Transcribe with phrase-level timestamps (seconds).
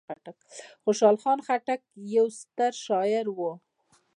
[0.83, 1.81] خوشحال خان خټک
[2.15, 3.39] یو ستر شاعر و.